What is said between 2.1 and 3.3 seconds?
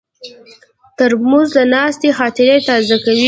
خاطرې تازه کوي.